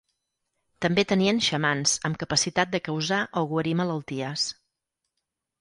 També 0.85 1.03
tenien 1.11 1.41
xamans 1.49 1.93
amb 2.09 2.19
capacitat 2.25 2.73
de 2.77 2.81
causar 2.89 3.21
o 3.43 3.47
guarir 3.55 3.77
malalties. 3.83 4.51